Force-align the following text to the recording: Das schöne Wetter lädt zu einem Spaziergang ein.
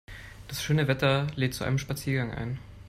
Das 0.47 0.63
schöne 0.63 0.87
Wetter 0.87 1.27
lädt 1.35 1.53
zu 1.53 1.63
einem 1.63 1.77
Spaziergang 1.77 2.31
ein. 2.33 2.57